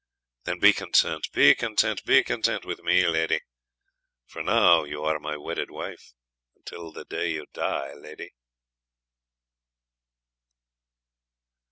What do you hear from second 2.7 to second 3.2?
me,